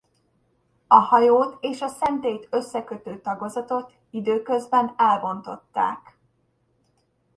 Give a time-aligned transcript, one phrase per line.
[0.87, 6.17] A hajót és a szentélyt összekötő tagozatot időközben elbontották.